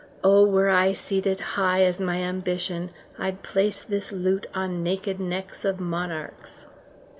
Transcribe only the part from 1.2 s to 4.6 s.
high as my ambition, I'd place this loot